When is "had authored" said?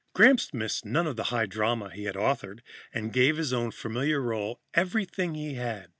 2.05-2.61